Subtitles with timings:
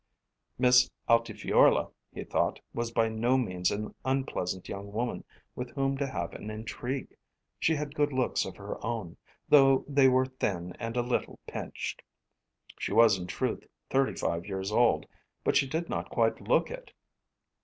[0.57, 6.07] Miss Altifiorla, he thought, was by no means an unpleasant young woman with whom to
[6.07, 7.15] have an intrigue.
[7.59, 9.15] She had good looks of her own,
[9.47, 12.01] though they were thin and a little pinched.
[12.79, 15.05] She was in truth thirty five years old,
[15.43, 16.93] but she did not quite look it.